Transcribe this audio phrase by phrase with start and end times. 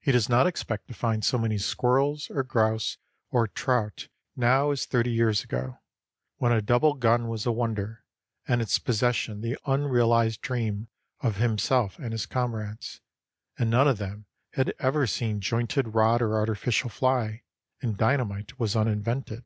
[0.00, 2.96] He does not expect to find so many squirrels or grouse
[3.30, 5.80] or trout now as thirty years ago,
[6.38, 8.06] when a double gun was a wonder,
[8.48, 10.88] and its possession the unrealized dream
[11.20, 13.02] of himself and his comrades,
[13.58, 17.42] and none of them had ever seen jointed rod or artificial fly,
[17.82, 19.44] and dynamite was uninvented.